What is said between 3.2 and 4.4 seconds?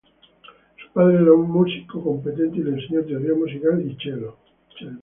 musical y cello.